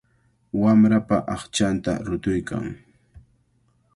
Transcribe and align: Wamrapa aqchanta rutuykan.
Wamrapa 0.61 1.17
aqchanta 1.35 1.93
rutuykan. 2.07 2.65